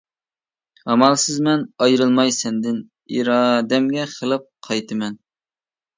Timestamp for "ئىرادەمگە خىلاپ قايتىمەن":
3.19-5.21